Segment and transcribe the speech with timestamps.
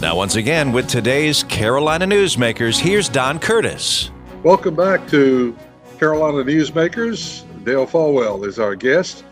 [0.00, 4.12] Now, once again, with today's Carolina Newsmakers, here's Don Curtis.
[4.44, 5.56] Welcome back to
[5.98, 7.42] Carolina Newsmakers.
[7.64, 9.24] Dale Folwell is our guest.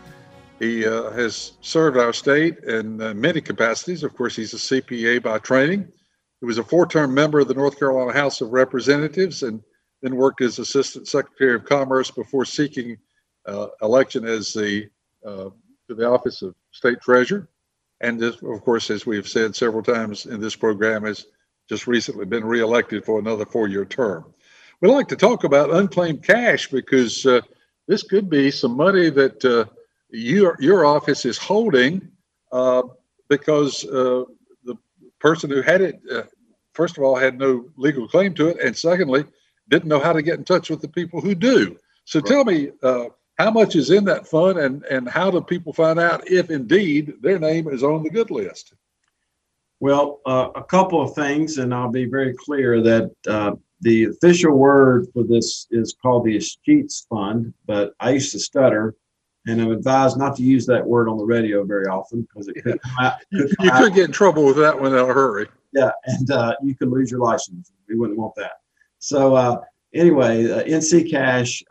[0.59, 4.03] He uh, has served our state in uh, many capacities.
[4.03, 5.87] Of course, he's a CPA by training.
[6.41, 9.63] He was a four term member of the North Carolina House of Representatives and
[10.01, 12.97] then worked as Assistant Secretary of Commerce before seeking
[13.45, 14.89] uh, election as the
[15.25, 15.49] uh,
[15.87, 17.47] to the office of State Treasurer.
[18.01, 21.25] And this, of course, as we've said several times in this program, has
[21.67, 24.25] just recently been reelected for another four year term.
[24.81, 27.41] We like to talk about unclaimed cash because uh,
[27.87, 29.65] this could be some money that uh,
[30.09, 32.07] your your office is holding
[32.51, 32.83] uh,
[33.27, 34.23] because uh,
[34.63, 34.75] the
[35.19, 36.23] person who had it, uh,
[36.73, 39.25] first of all, had no legal claim to it, and secondly,
[39.69, 41.75] didn't know how to get in touch with the people who do.
[42.05, 42.27] So right.
[42.27, 43.05] tell me, uh,
[43.37, 47.13] how much is in that fund, and and how do people find out if indeed
[47.21, 48.73] their name is on the good list?
[49.79, 53.51] Well, uh, a couple of things, and I'll be very clear that uh,
[53.81, 58.95] the official word for this is called the Escheats Fund, but I used to stutter
[59.47, 62.61] and I'm advised not to use that word on the radio very often because it
[62.61, 63.13] could come out.
[63.31, 65.47] Could you could get in trouble with that one in a hurry.
[65.73, 67.71] Yeah, and uh, you could lose your license.
[67.87, 68.53] We wouldn't want that.
[68.99, 69.61] So uh,
[69.93, 71.63] anyway, uh, NC Cash.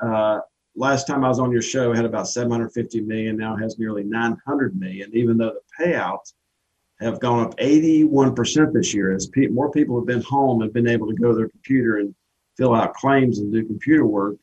[0.76, 3.36] Last time I was on your show, had about 750 million.
[3.36, 5.10] Now has nearly 900 million.
[5.14, 6.34] Even though the payouts
[7.00, 10.88] have gone up 81% this year, as pe- more people have been home and been
[10.88, 12.14] able to go to their computer and
[12.56, 14.36] fill out claims and do computer work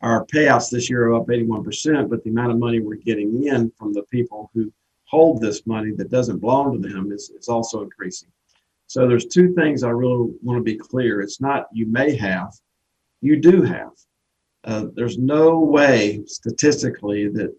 [0.00, 3.72] our payouts this year are up 81%, but the amount of money we're getting in
[3.76, 4.72] from the people who
[5.04, 8.28] hold this money that doesn't belong to them is, is also increasing.
[8.86, 11.20] So there's two things I really want to be clear.
[11.20, 12.52] It's not you may have,
[13.20, 13.90] you do have.
[14.64, 17.54] Uh, there's no way statistically that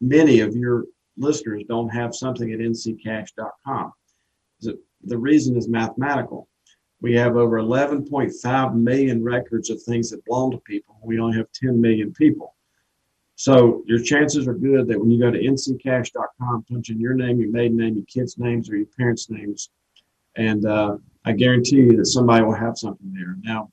[0.00, 0.84] many of your
[1.16, 3.92] listeners don't have something at nccash.com.
[4.60, 6.48] The reason is mathematical.
[7.00, 10.98] We have over 11.5 million records of things that belong to people.
[11.02, 12.54] We only have 10 million people.
[13.36, 17.38] So your chances are good that when you go to nccash.com, punch in your name,
[17.38, 19.70] your maiden name, your kids' names, or your parents' names,
[20.36, 23.36] and uh, I guarantee you that somebody will have something there.
[23.42, 23.70] Now,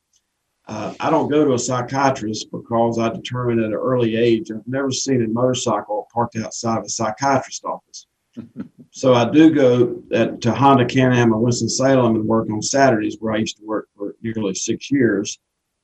[0.67, 4.65] uh, I don't go to a psychiatrist because I determined at an early age I've
[4.65, 8.07] never seen a motorcycle parked outside of a psychiatrist's office.
[8.91, 13.33] so I do go at, to Honda Can-Am in Winston-Salem and work on Saturdays where
[13.33, 15.39] I used to work for nearly six years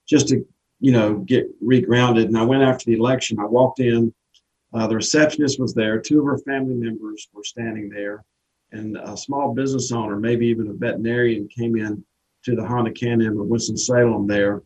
[0.08, 0.46] just to,
[0.80, 2.26] you know, get regrounded.
[2.26, 3.40] And I went after the election.
[3.40, 4.14] I walked in,
[4.74, 6.00] uh, the receptionist was there.
[6.00, 8.24] Two of her family members were standing there
[8.72, 12.04] and a small business owner, maybe even a veterinarian came in
[12.44, 14.62] to the Honda Can-Am in Winston-Salem there.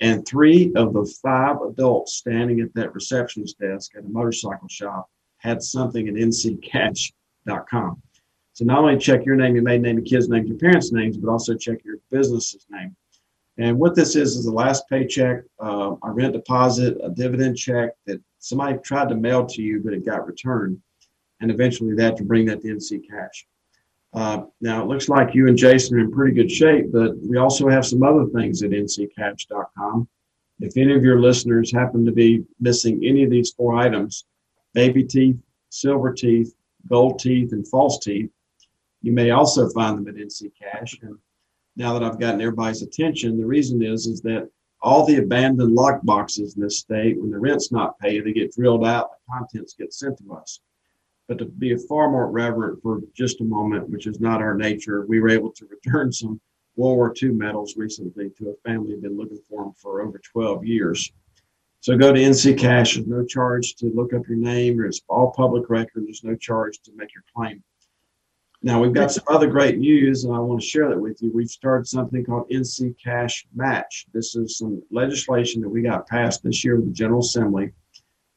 [0.00, 5.08] And three of the five adults standing at that receptionist desk at a motorcycle shop
[5.38, 8.02] had something at nccash.com.
[8.54, 11.16] So not only check your name, your maiden name, your kids' names, your parents' names,
[11.16, 12.96] but also check your business's name.
[13.56, 17.90] And what this is is the last paycheck, uh, a rent deposit, a dividend check
[18.06, 20.80] that somebody tried to mail to you, but it got returned.
[21.40, 23.46] And eventually they had to bring that to NC Cash.
[24.14, 27.36] Uh, now it looks like you and Jason are in pretty good shape, but we
[27.36, 30.08] also have some other things at nccash.com.
[30.60, 34.24] If any of your listeners happen to be missing any of these four items,
[34.72, 35.36] baby teeth,
[35.70, 36.54] silver teeth,
[36.88, 38.30] gold teeth, and false teeth.
[39.02, 40.98] You may also find them at NC Cash.
[41.02, 41.18] And
[41.76, 44.48] now that I've gotten everybody's attention, the reason is is that
[44.80, 48.54] all the abandoned lock boxes in this state, when the rent's not paid, they get
[48.54, 50.60] drilled out, the contents get sent to us.
[51.28, 55.06] But to be far more reverent for just a moment, which is not our nature,
[55.06, 56.40] we were able to return some
[56.76, 60.18] World War II medals recently to a family who'd been looking for them for over
[60.18, 61.12] 12 years.
[61.80, 62.94] So go to NC Cash.
[62.94, 64.82] There's no charge to look up your name.
[64.84, 66.04] It's all public record.
[66.06, 67.62] There's no charge to make your claim.
[68.62, 71.30] Now we've got some other great news, and I want to share that with you.
[71.34, 74.06] We've started something called NC Cash Match.
[74.14, 77.72] This is some legislation that we got passed this year with the General Assembly.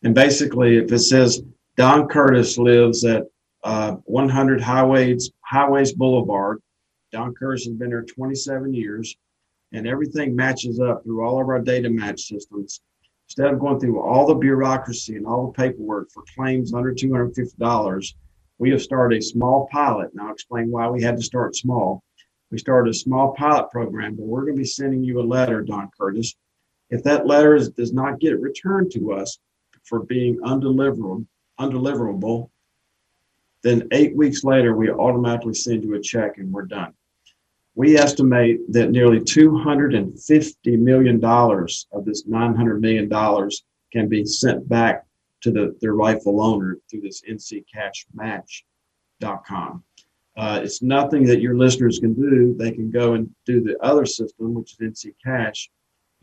[0.03, 1.42] And basically, if it says
[1.78, 3.24] Don Curtis lives at
[3.64, 6.60] uh, 100 Highways Highways Boulevard,
[7.12, 9.16] Don Curtis has been there 27 years,
[9.74, 12.82] and everything matches up through all of our data match systems
[13.28, 18.14] instead of going through all the bureaucracy and all the paperwork for claims under $250,
[18.58, 20.09] we have started a small pilot.
[20.16, 22.02] Now, I'll explain why we had to start small.
[22.50, 25.62] We started a small pilot program, but we're going to be sending you a letter,
[25.62, 26.34] Don Curtis.
[26.90, 29.38] If that letter is, does not get returned to us
[29.84, 31.26] for being undeliverable,
[31.59, 32.50] undeliverable,
[33.64, 36.94] then eight weeks later, we automatically send you a check and we're done
[37.78, 43.08] we estimate that nearly $250 million of this $900 million
[43.94, 45.06] can be sent back
[45.42, 48.64] to the, their rightful owner through this nccashmatch.com.
[50.36, 52.56] Uh, it's nothing that your listeners can do.
[52.58, 55.70] They can go and do the other system, which is NC Cash.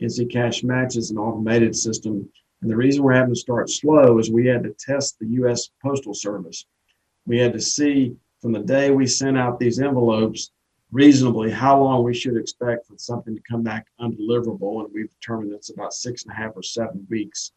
[0.01, 2.29] NC Cash Match is an automated system.
[2.65, 5.69] And the reason we're having to start slow is we had to test the U.S.
[5.83, 6.65] Postal Service.
[7.27, 10.49] We had to see from the day we sent out these envelopes
[10.91, 14.83] reasonably how long we should expect for something to come back undeliverable.
[14.83, 17.51] And we've determined it's about six and a half or seven weeks.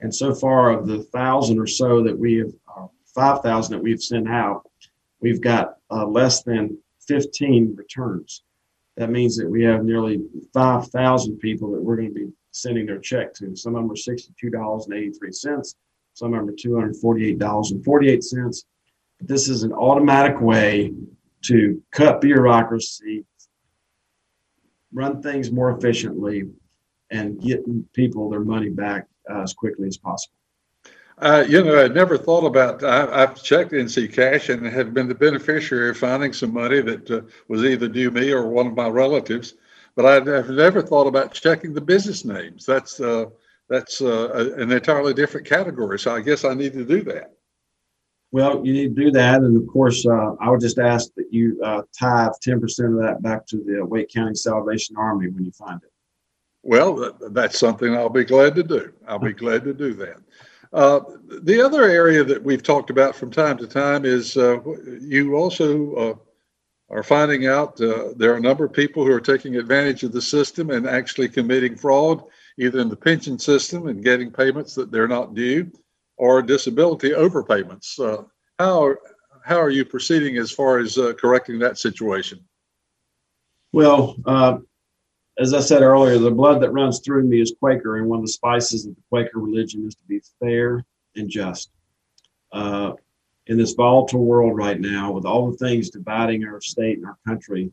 [0.00, 4.02] And so far, of the thousand or so that we have, uh, 5,000 that we've
[4.02, 4.68] sent out,
[5.20, 6.76] we've got uh, less than
[7.06, 8.42] 15 returns.
[8.96, 10.20] That means that we have nearly
[10.52, 13.54] 5,000 people that we're going to be sending their check to.
[13.56, 15.74] Some of them are $62.83.
[16.14, 18.64] Some of them are $248.48.
[19.18, 20.92] But this is an automatic way
[21.42, 23.24] to cut bureaucracy,
[24.92, 26.44] run things more efficiently,
[27.10, 30.34] and get people their money back uh, as quickly as possible.
[31.20, 32.84] Uh, you know, I'd never thought about.
[32.84, 37.10] I, have checked NC Cash and have been the beneficiary of finding some money that
[37.10, 39.54] uh, was either due me or one of my relatives.
[39.98, 42.64] But I've never thought about checking the business names.
[42.64, 43.24] That's uh,
[43.68, 45.98] that's uh, an entirely different category.
[45.98, 47.32] So I guess I need to do that.
[48.30, 51.32] Well, you need to do that, and of course, uh, I would just ask that
[51.32, 55.44] you uh, tithe ten percent of that back to the Wake County Salvation Army when
[55.44, 55.90] you find it.
[56.62, 58.92] Well, that's something I'll be glad to do.
[59.08, 60.18] I'll be glad to do that.
[60.72, 61.00] Uh,
[61.42, 64.58] the other area that we've talked about from time to time is uh,
[65.00, 66.14] you also uh,
[66.90, 70.12] are finding out uh, there are a number of people who are taking advantage of
[70.12, 72.22] the system and actually committing fraud,
[72.58, 75.70] either in the pension system and getting payments that they're not due,
[76.16, 77.98] or disability overpayments.
[77.98, 78.24] Uh,
[78.58, 78.94] how
[79.44, 82.40] how are you proceeding as far as uh, correcting that situation?
[83.72, 84.16] Well,
[85.38, 88.24] as I said earlier, the blood that runs through me is Quaker, and one of
[88.24, 90.84] the spices of the Quaker religion is to be fair
[91.16, 91.70] and just.
[93.48, 97.18] In this volatile world right now, with all the things dividing our state and our
[97.26, 97.70] country,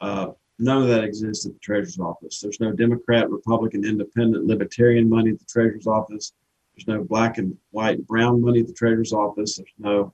[0.00, 2.40] uh, none of that exists at the Treasurer's Office.
[2.40, 6.32] There's no Democrat, Republican, Independent, Libertarian money at the Treasurer's Office.
[6.74, 9.56] There's no black and white and brown money at the Treasurer's Office.
[9.56, 10.12] There's no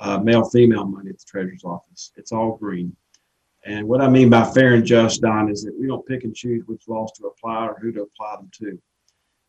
[0.00, 2.12] uh, male female money at the Treasurer's Office.
[2.16, 2.96] It's all green.
[3.64, 6.34] And what I mean by fair and just, Don, is that we don't pick and
[6.34, 8.80] choose which laws to apply or who to apply them to.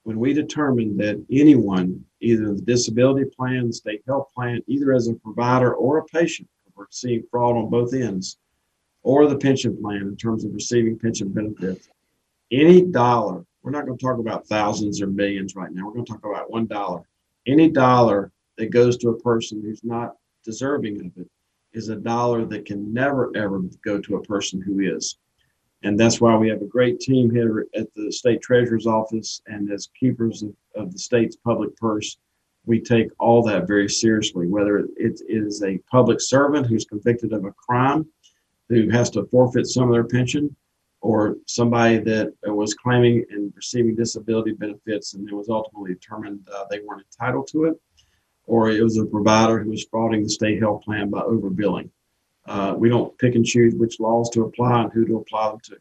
[0.04, 5.08] When we determine that anyone, either the disability plan, the state health plan, either as
[5.08, 8.38] a provider or a patient, we're seeing fraud on both ends,
[9.04, 11.90] or the pension plan in terms of receiving pension benefits,
[12.52, 16.06] any dollar, we're not going to talk about thousands or millions right now, we're going
[16.06, 17.04] to talk about one dollar.
[17.46, 21.30] Any dollar that goes to a person who's not deserving of it
[21.74, 25.18] is a dollar that can never ever go to a person who is.
[25.84, 29.72] And that's why we have a great team here at the state treasurer's office and
[29.72, 32.18] as keepers of, of the state's public purse.
[32.66, 37.46] We take all that very seriously, whether it is a public servant who's convicted of
[37.46, 38.06] a crime,
[38.70, 40.56] who has to forfeit some of their pension,
[41.02, 46.66] or somebody that was claiming and receiving disability benefits and it was ultimately determined uh,
[46.70, 47.76] they weren't entitled to it
[48.46, 51.90] or it was a provider who was frauding the state health plan by overbilling.
[52.46, 55.60] Uh, we don't pick and choose which laws to apply and who to apply them
[55.60, 55.78] to.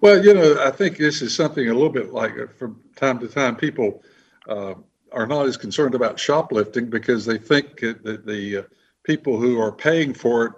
[0.00, 3.18] Well, you know, I think this is something a little bit like uh, from time
[3.20, 4.02] to time people
[4.48, 4.74] uh,
[5.12, 8.62] are not as concerned about shoplifting because they think that the uh,
[9.04, 10.52] people who are paying for it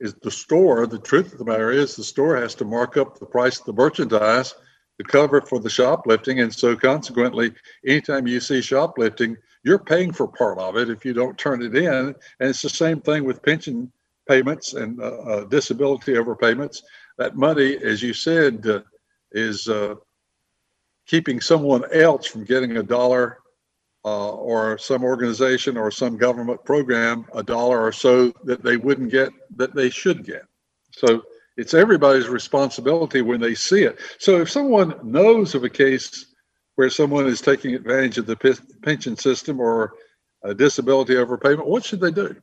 [0.00, 0.86] is the store.
[0.86, 3.66] The truth of the matter is, the store has to mark up the price of
[3.66, 4.54] the merchandise
[4.98, 6.40] to cover for the shoplifting.
[6.40, 7.52] And so, consequently,
[7.86, 11.76] anytime you see shoplifting, you're paying for part of it if you don't turn it
[11.76, 11.86] in.
[11.86, 13.92] And it's the same thing with pension
[14.28, 16.82] payments and uh, uh, disability overpayments.
[17.18, 18.80] That money, as you said, uh,
[19.32, 19.96] is uh,
[21.06, 23.38] keeping someone else from getting a dollar
[24.04, 29.10] uh, or some organization or some government program a dollar or so that they wouldn't
[29.10, 30.44] get that they should get.
[30.92, 31.22] So
[31.56, 33.98] it's everybody's responsibility when they see it.
[34.18, 36.29] So if someone knows of a case
[36.80, 38.34] where someone is taking advantage of the
[38.80, 39.92] pension system or
[40.44, 42.34] a disability overpayment, what should they do?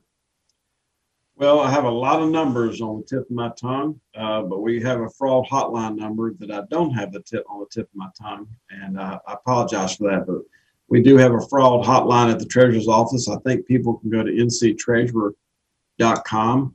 [1.34, 4.60] Well, I have a lot of numbers on the tip of my tongue, uh, but
[4.60, 7.90] we have a fraud hotline number that I don't have the tip on the tip
[7.90, 10.24] of my tongue, and uh, I apologize for that.
[10.24, 10.42] But
[10.86, 13.28] we do have a fraud hotline at the treasurer's office.
[13.28, 16.74] I think people can go to nctreasurer.com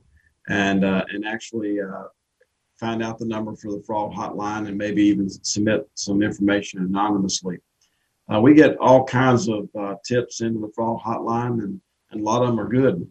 [0.50, 2.08] and uh, and actually uh,
[2.78, 7.58] find out the number for the fraud hotline and maybe even submit some information anonymously.
[8.32, 12.24] Uh, we get all kinds of uh, tips into the fraud hotline, and, and a
[12.24, 13.06] lot of them are good.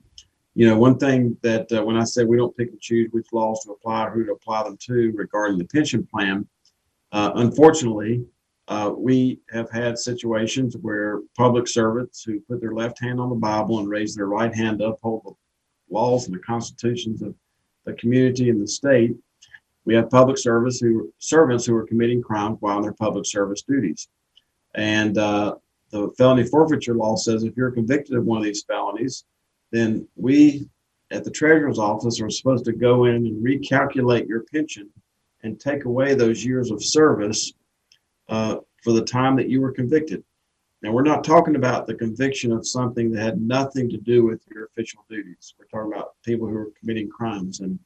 [0.55, 3.33] You know, one thing that uh, when I say we don't pick and choose which
[3.33, 6.47] laws to apply or who to apply them to regarding the pension plan,
[7.11, 8.25] uh, unfortunately,
[8.67, 13.35] uh, we have had situations where public servants who put their left hand on the
[13.35, 17.35] Bible and raise their right hand up, hold the laws and the constitutions of
[17.85, 19.15] the community and the state.
[19.85, 23.63] We have public service who servants who are committing crimes while on their public service
[23.63, 24.07] duties.
[24.75, 25.55] And uh,
[25.91, 29.25] the felony forfeiture law says if you're convicted of one of these felonies,
[29.71, 30.67] then we
[31.11, 34.89] at the treasurer's office are supposed to go in and recalculate your pension
[35.43, 37.53] and take away those years of service
[38.29, 40.23] uh, for the time that you were convicted.
[40.81, 44.41] Now, we're not talking about the conviction of something that had nothing to do with
[44.53, 45.53] your official duties.
[45.57, 47.61] We're talking about people who are committing crimes.
[47.61, 47.79] And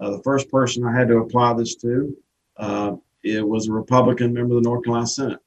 [0.00, 2.16] uh, the first person I had to apply this to,
[2.56, 5.40] uh, it was a Republican member of the North Carolina Senate.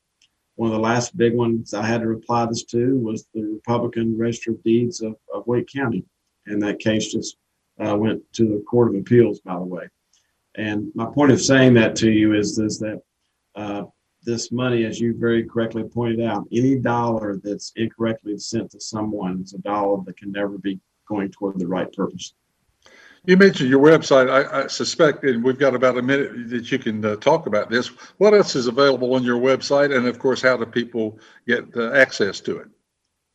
[0.55, 4.17] One of the last big ones I had to apply this to was the Republican
[4.17, 6.05] Register of Deeds of, of Wake County.
[6.45, 7.37] And that case just
[7.83, 9.89] uh, went to the Court of Appeals, by the way.
[10.55, 13.01] And my point of saying that to you is this that
[13.55, 13.83] uh,
[14.21, 19.41] this money, as you very correctly pointed out, any dollar that's incorrectly sent to someone
[19.41, 22.33] is a dollar that can never be going toward the right purpose.
[23.25, 24.29] You mentioned your website.
[24.29, 27.69] I, I suspect, and we've got about a minute that you can uh, talk about
[27.69, 27.87] this.
[28.17, 29.95] What else is available on your website?
[29.95, 32.67] And of course, how do people get uh, access to it?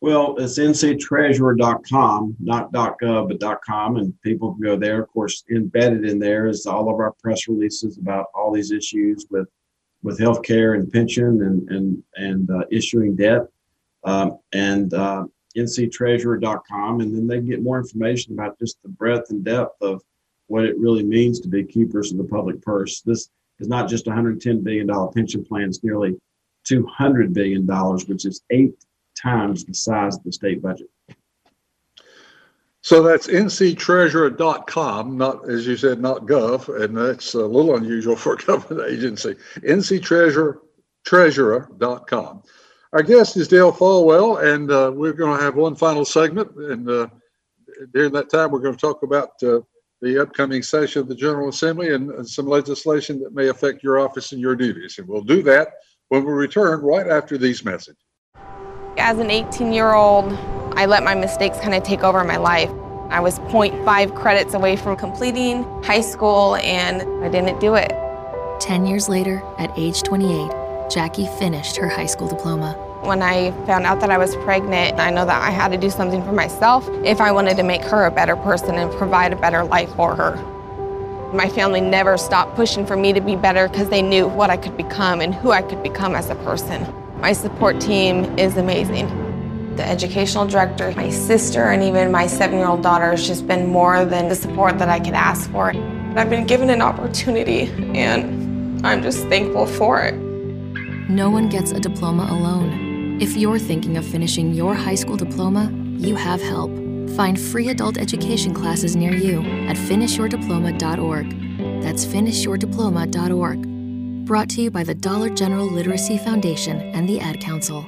[0.01, 5.01] Well, it's nctreasurer.com, not .gov, but .com, and people can go there.
[5.01, 9.25] Of course, embedded in there is all of our press releases about all these issues
[9.29, 9.47] with
[10.01, 13.41] with healthcare and pension and and and uh, issuing debt,
[14.05, 15.25] um, and uh,
[15.57, 20.01] nctreasurer.com, and then they get more information about just the breadth and depth of
[20.47, 23.01] what it really means to be keepers of the public purse.
[23.01, 23.29] This
[23.59, 26.19] is not just 110 billion dollar pension plan; it's nearly
[26.65, 28.75] 200 billion dollars, which is eight
[29.21, 30.89] times the size of the state budget.
[32.81, 38.33] So that's nctreasurer.com, not, as you said, not gov, and that's a little unusual for
[38.33, 39.35] a government agency.
[39.57, 42.43] nctreasurer.com.
[42.91, 46.55] Our guest is Dale Folwell, and uh, we're going to have one final segment.
[46.55, 47.07] And uh,
[47.93, 49.59] during that time, we're going to talk about uh,
[50.01, 53.99] the upcoming session of the General Assembly and, and some legislation that may affect your
[53.99, 54.97] office and your duties.
[54.97, 55.73] And we'll do that
[56.07, 58.01] when we return right after these messages.
[58.97, 60.33] As an 18 year old,
[60.75, 62.71] I let my mistakes kind of take over my life.
[63.11, 67.91] I was 0.5 credits away from completing high school and I didn't do it.
[68.59, 70.51] 10 years later, at age 28,
[70.89, 72.73] Jackie finished her high school diploma.
[73.03, 75.89] When I found out that I was pregnant, I know that I had to do
[75.89, 79.35] something for myself if I wanted to make her a better person and provide a
[79.35, 80.35] better life for her.
[81.31, 84.57] My family never stopped pushing for me to be better because they knew what I
[84.57, 86.91] could become and who I could become as a person.
[87.21, 89.07] My support team is amazing.
[89.75, 94.27] The educational director, my sister, and even my seven-year-old daughter has just been more than
[94.27, 95.69] the support that I could ask for.
[95.69, 100.28] I've been given an opportunity, and I'm just thankful for it.
[101.09, 103.17] No one gets a diploma alone.
[103.19, 106.69] If you're thinking of finishing your high school diploma, you have help.
[107.15, 111.81] Find free adult education classes near you at finishyourdiploma.org.
[111.81, 114.25] That's finishyourdiploma.org.
[114.27, 117.87] Brought to you by the Dollar General Literacy Foundation and the Ad Council.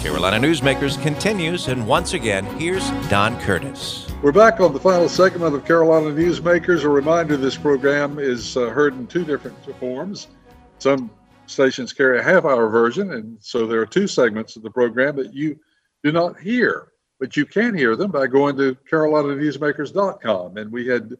[0.00, 4.06] Carolina Newsmakers continues, and once again, here's Don Curtis.
[4.22, 6.84] We're back on the final segment of Carolina Newsmakers.
[6.84, 10.28] A reminder this program is uh, heard in two different forms.
[10.78, 11.10] Some
[11.46, 15.16] stations carry a half hour version, and so there are two segments of the program
[15.16, 15.58] that you
[16.04, 20.58] do not hear, but you can hear them by going to carolinanewsmakers.com.
[20.58, 21.12] And we had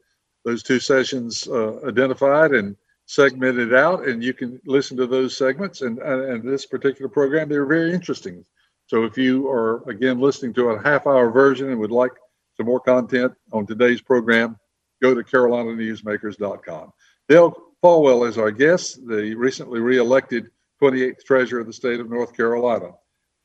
[0.45, 5.83] those two sessions uh, identified and segmented out, and you can listen to those segments.
[5.83, 8.45] And, and this particular program, they're very interesting.
[8.89, 12.13] So if you are again listening to a half hour version and would like
[12.57, 14.57] some more content on today's program,
[15.03, 16.93] go to carolinanewsmakers.com.
[17.29, 17.55] Dale
[17.85, 20.51] Folwell is our guest, the recently reelected
[20.83, 22.93] 28th Treasurer of the state of North Carolina.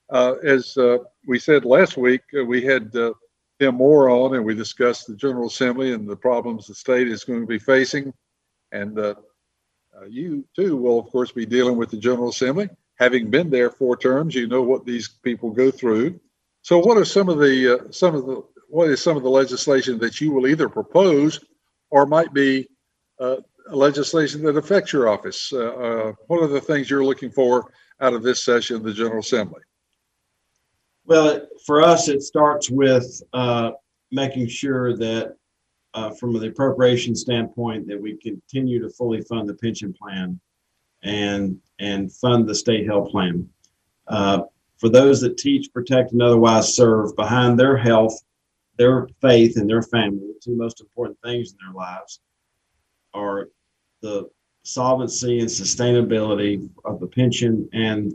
[0.10, 3.12] Uh, as uh, we said last week, uh, we had uh,
[3.60, 7.26] Tim Moore on, and we discussed the General Assembly and the problems the state is
[7.26, 8.14] going to be facing.
[8.72, 9.16] And uh,
[9.96, 12.70] uh, you too will, of course, be dealing with the General Assembly.
[13.00, 16.20] Having been there four terms, you know what these people go through.
[16.62, 19.30] So, what are some of the uh, some of the what is some of the
[19.30, 21.40] legislation that you will either propose
[21.90, 22.68] or might be
[23.20, 23.38] uh,
[23.70, 25.52] legislation that affects your office?
[25.52, 27.72] Uh, what are the things you're looking for
[28.02, 29.62] out of this session of the General Assembly?
[31.06, 33.72] Well, for us, it starts with uh,
[34.12, 35.36] making sure that
[35.94, 40.40] uh, from the appropriation standpoint that we continue to fully fund the pension plan
[41.04, 43.48] and and fund the state health plan.
[44.08, 44.44] Uh,
[44.78, 48.22] for those that teach, protect, and otherwise serve, behind their health,
[48.78, 52.20] their faith, and their family, the two most important things in their lives
[53.14, 53.50] are
[54.02, 54.30] the
[54.64, 58.14] solvency and sustainability of the pension and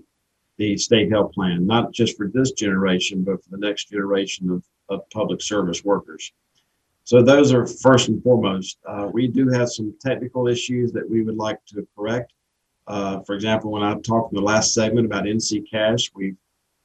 [0.57, 4.63] the state health plan, not just for this generation, but for the next generation of,
[4.89, 6.33] of public service workers.
[7.05, 8.79] So those are first and foremost.
[8.87, 12.33] Uh, we do have some technical issues that we would like to correct.
[12.89, 16.37] Uh, for example, when I talked in the last segment about NC Cash, we've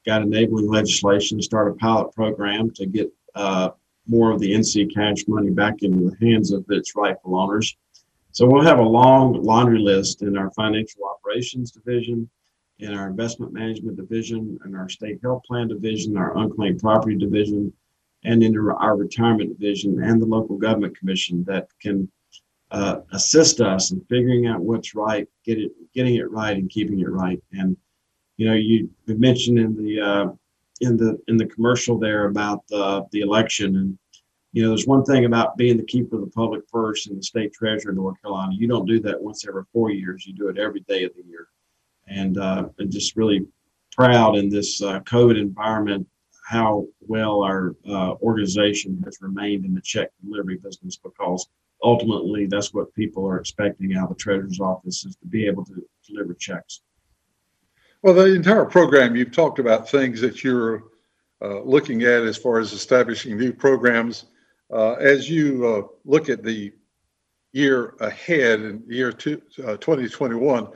[0.06, 3.70] got enabling legislation to start a pilot program to get uh,
[4.06, 7.76] more of the NC Cash money back into the hands of its rightful owners.
[8.32, 12.30] So we'll have a long laundry list in our financial operations division,
[12.80, 17.72] in our investment management division, in our state health plan division, our unclaimed property division,
[18.26, 22.12] and in our retirement division and the local government commission that can
[22.74, 27.00] uh, assist us in figuring out what's right, get it, getting it right, and keeping
[27.00, 27.42] it right.
[27.54, 27.78] And
[28.38, 30.26] you know, you mentioned in the uh,
[30.82, 33.98] in the in the commercial there about uh, the election and
[34.54, 37.24] you know, there's one thing about being the keeper of the public purse and the
[37.24, 38.54] state treasurer in North Carolina.
[38.56, 40.28] You don't do that once every four years.
[40.28, 41.48] You do it every day of the year.
[42.08, 43.48] And uh, I'm just really
[43.92, 46.08] proud in this uh, COVID environment
[46.46, 51.48] how well our uh, organization has remained in the check delivery business because
[51.84, 55.66] ultimately that's what people are expecting out of the treasurer's office is to be able
[55.66, 56.82] to deliver checks.
[58.02, 60.84] Well, the entire program, you've talked about things that you're
[61.42, 64.26] uh, looking at as far as establishing new programs
[64.72, 66.74] uh, as you uh, look at the
[67.52, 70.68] year ahead in year two, uh, 2021,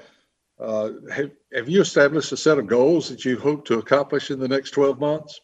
[0.59, 4.39] uh, have, have you established a set of goals that you hope to accomplish in
[4.39, 5.39] the next 12 months?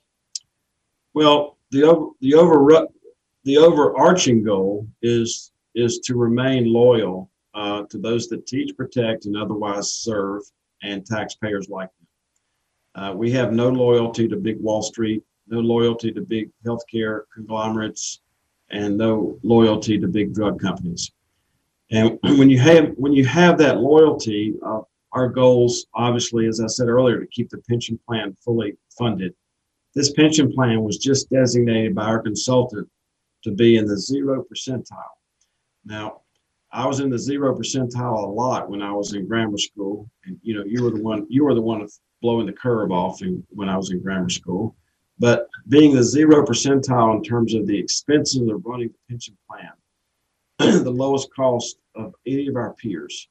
[1.13, 2.87] Well, the over, the over
[3.43, 9.37] the overarching goal is is to remain loyal uh, to those that teach, protect, and
[9.37, 10.41] otherwise serve,
[10.81, 13.03] and taxpayers like them.
[13.03, 18.21] Uh, we have no loyalty to big Wall Street, no loyalty to big healthcare conglomerates,
[18.69, 21.11] and no loyalty to big drug companies.
[21.91, 24.81] And when you have when you have that loyalty, uh,
[25.11, 29.33] our goals, obviously, as I said earlier, to keep the pension plan fully funded.
[29.93, 32.89] This pension plan was just designated by our consultant
[33.43, 35.17] to be in the zero percentile.
[35.85, 36.21] Now,
[36.71, 40.39] I was in the zero percentile a lot when I was in grammar school, and
[40.41, 41.87] you know, you were the one you were the one
[42.21, 44.75] blowing the curve off in, when I was in grammar school.
[45.19, 49.71] But being the zero percentile in terms of the expenses of running the pension plan,
[50.83, 53.27] the lowest cost of any of our peers.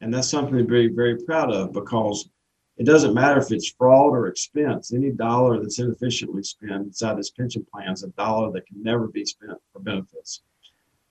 [0.00, 2.28] And that's something to be very proud of because
[2.76, 4.92] it doesn't matter if it's fraud or expense.
[4.92, 9.08] Any dollar that's inefficiently spent inside this pension plan is a dollar that can never
[9.08, 10.42] be spent for benefits.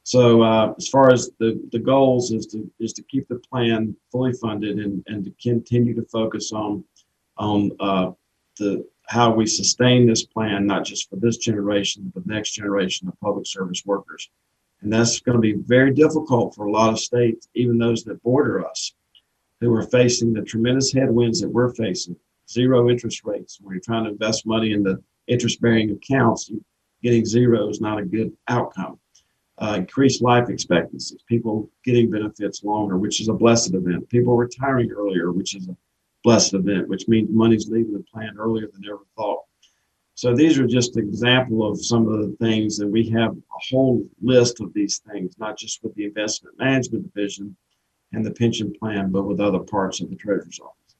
[0.05, 3.95] So uh, as far as the, the goals is to is to keep the plan
[4.11, 6.83] fully funded and, and to continue to focus on
[7.37, 8.11] on uh,
[8.59, 13.07] the how we sustain this plan, not just for this generation, but the next generation
[13.07, 14.29] of public service workers.
[14.81, 18.21] And that's going to be very difficult for a lot of states, even those that
[18.21, 18.93] border us,
[19.59, 22.15] who are facing the tremendous headwinds that we're facing.
[22.47, 23.57] Zero interest rates.
[23.59, 26.51] When you're trying to invest money in the interest bearing accounts,
[27.01, 28.99] getting zero is not a good outcome.
[29.57, 34.07] Uh, increased life expectancies, people getting benefits longer, which is a blessed event.
[34.09, 35.77] People retiring earlier, which is a
[36.25, 39.43] blessed event, which means money's leaving the plan earlier than ever thought.
[40.15, 44.05] So these are just example of some of the things that we have a whole
[44.21, 47.55] list of these things, not just with the investment management division
[48.13, 50.95] and the pension plan, but with other parts of the treasurer's office.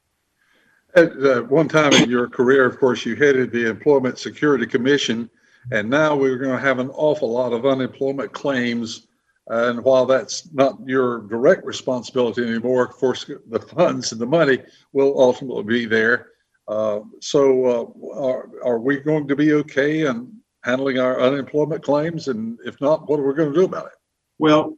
[0.96, 5.30] At uh, one time in your career, of course, you headed the Employment Security Commission,
[5.72, 9.08] and now we're going to have an awful lot of unemployment claims
[9.48, 14.60] and while that's not your direct responsibility anymore, of course, the funds and the money
[14.92, 16.30] will ultimately be there.
[16.68, 22.28] Uh, so, uh, are, are we going to be okay in handling our unemployment claims?
[22.28, 23.92] And if not, what are we going to do about it?
[24.40, 24.76] Well,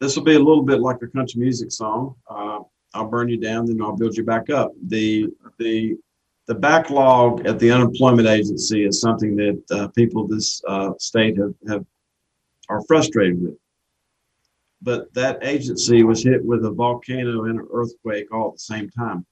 [0.00, 2.16] this will be a little bit like a country music song.
[2.28, 2.58] Uh,
[2.94, 4.72] I'll burn you down, then I'll build you back up.
[4.88, 5.96] The the
[6.46, 11.54] the backlog at the unemployment agency is something that uh, people this uh, state have,
[11.68, 11.84] have
[12.68, 13.54] are frustrated with
[14.82, 18.90] but that agency was hit with a volcano and an earthquake all at the same
[18.90, 19.24] time,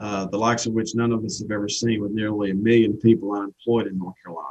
[0.00, 2.96] uh, the likes of which none of us have ever seen, with nearly a million
[2.96, 4.48] people unemployed in North Carolina.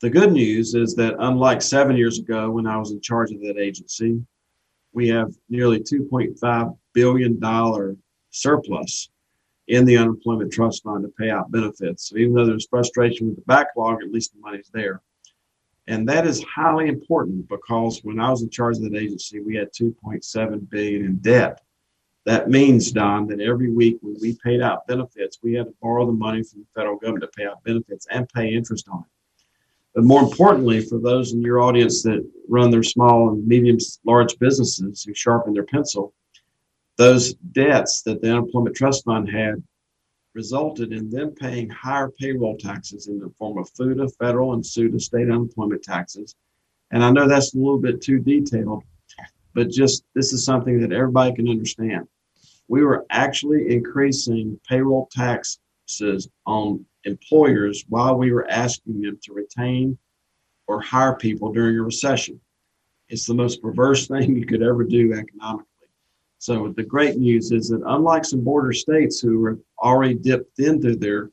[0.00, 3.40] The good news is that, unlike seven years ago when I was in charge of
[3.42, 4.20] that agency,
[4.92, 7.96] we have nearly $2.5 billion
[8.30, 9.08] surplus
[9.68, 12.08] in the unemployment trust fund to pay out benefits.
[12.08, 15.00] So even though there's frustration with the backlog, at least the money's there.
[15.88, 19.56] And that is highly important because when I was in charge of that agency, we
[19.56, 21.60] had 2.7 billion in debt.
[22.24, 26.06] That means, Don, that every week when we paid out benefits, we had to borrow
[26.06, 29.06] the money from the federal government to pay out benefits and pay interest on it.
[29.94, 34.38] But more importantly, for those in your audience that run their small and medium large
[34.38, 36.14] businesses who sharpen their pencil,
[36.98, 39.62] those debts that the unemployment trust fund had
[40.34, 44.98] resulted in them paying higher payroll taxes in the form of FUTA, federal, and SUTA,
[44.98, 46.34] state unemployment taxes.
[46.90, 48.84] And I know that's a little bit too detailed,
[49.54, 52.06] but just this is something that everybody can understand.
[52.68, 59.98] We were actually increasing payroll taxes on employers while we were asking them to retain
[60.66, 62.40] or hire people during a recession.
[63.08, 65.66] It's the most perverse thing you could ever do economically.
[66.42, 70.96] So the great news is that unlike some border states who have already dipped into
[70.96, 71.30] their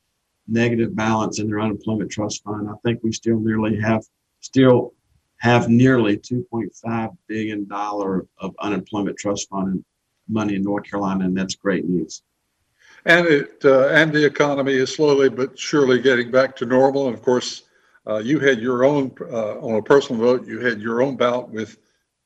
[0.48, 4.04] negative balance in their unemployment trust fund, I think we still nearly have
[4.42, 4.94] still
[5.38, 9.84] have nearly 2.5 billion dollar of unemployment trust fund
[10.28, 12.22] money in North Carolina, and that's great news
[13.06, 17.08] and it uh, and the economy is slowly but surely getting back to normal.
[17.08, 17.64] And of course,
[18.08, 20.48] uh, you had your own uh, on a personal note.
[20.48, 21.78] You had your own bout with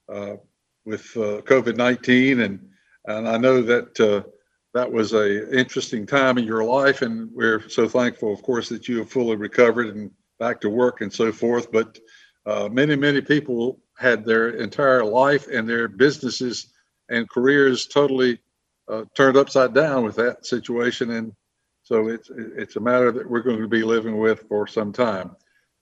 [0.10, 0.36] uh,
[0.86, 2.73] with uh, COVID nineteen, and
[3.06, 4.28] and I know that uh,
[4.74, 8.88] that was a interesting time in your life, and we're so thankful, of course, that
[8.88, 11.72] you have fully recovered and back to work and so forth.
[11.72, 12.00] But
[12.72, 16.74] many many people had their entire life and their businesses
[17.10, 18.39] and careers totally
[18.88, 21.34] uh, turned upside down with that situation, and
[21.84, 25.36] so it's it's a matter that we're going to be living with for some time.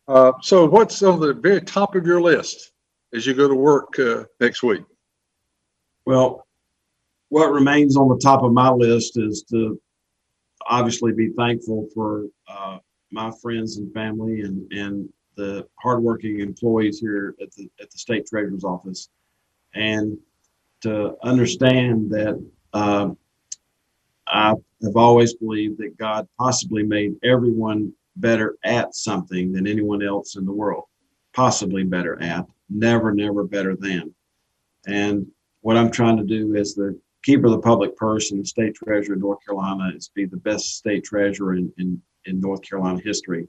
[0.08, 2.72] Uh, so, what's on the very top of your list
[3.14, 4.84] as you go to work uh, next week?
[6.06, 6.46] Well,
[7.32, 9.80] what remains on the top of my list is to
[10.68, 12.78] obviously be thankful for uh,
[13.10, 18.28] my friends and family and and the hardworking employees here at the at the state
[18.28, 19.08] treasurer's office,
[19.74, 20.18] and
[20.82, 23.12] to understand that uh,
[24.28, 24.50] I
[24.84, 30.44] have always believed that God possibly made everyone better at something than anyone else in
[30.46, 30.84] the world,
[31.34, 34.14] possibly better at, never, never better than.
[34.86, 35.28] And
[35.62, 39.16] what I'm trying to do as the keeper of the public purse and state treasurer
[39.16, 43.00] of North Carolina is to be the best state treasurer in, in, in North Carolina
[43.04, 43.48] history.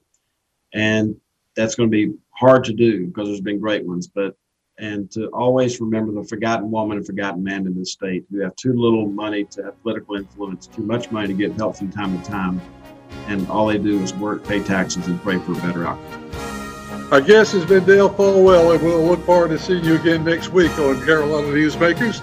[0.74, 1.16] And
[1.56, 4.34] that's going to be hard to do because there's been great ones, but
[4.78, 8.56] and to always remember the forgotten woman and forgotten man in this state who have
[8.56, 12.20] too little money to have political influence, too much money to get help from time
[12.20, 12.60] to time,
[13.26, 16.30] and all they do is work, pay taxes, and pray for a better outcome.
[17.12, 20.48] Our guest has been Dale Folwell, and we'll look forward to seeing you again next
[20.48, 22.22] week on Carolina Newsmakers.